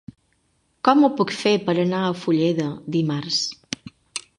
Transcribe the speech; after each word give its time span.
Com 0.89 1.05
ho 1.05 1.11
puc 1.19 1.33
fer 1.43 1.53
per 1.69 1.77
anar 1.85 2.01
a 2.09 2.17
Fulleda 2.25 2.67
dimarts? 2.97 3.43